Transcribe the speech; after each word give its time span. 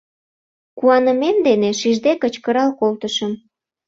Куанымем 0.77 1.37
дене 1.47 1.69
шижде 1.79 2.11
кычкырал 2.21 2.69
колтышым. 2.79 3.31